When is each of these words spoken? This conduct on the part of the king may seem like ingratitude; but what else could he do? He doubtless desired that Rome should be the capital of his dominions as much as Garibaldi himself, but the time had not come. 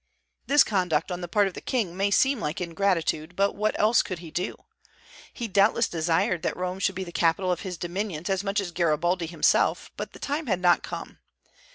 This 0.47 0.63
conduct 0.63 1.11
on 1.11 1.21
the 1.21 1.27
part 1.27 1.45
of 1.47 1.53
the 1.53 1.61
king 1.61 1.95
may 1.95 2.09
seem 2.09 2.39
like 2.39 2.59
ingratitude; 2.59 3.35
but 3.35 3.53
what 3.53 3.79
else 3.79 4.01
could 4.01 4.17
he 4.17 4.31
do? 4.31 4.57
He 5.31 5.47
doubtless 5.47 5.87
desired 5.87 6.41
that 6.41 6.57
Rome 6.57 6.79
should 6.79 6.95
be 6.95 7.03
the 7.03 7.11
capital 7.11 7.51
of 7.51 7.59
his 7.59 7.77
dominions 7.77 8.27
as 8.27 8.43
much 8.43 8.59
as 8.59 8.71
Garibaldi 8.71 9.27
himself, 9.27 9.91
but 9.97 10.13
the 10.13 10.17
time 10.17 10.47
had 10.47 10.59
not 10.59 10.81
come. 10.81 11.19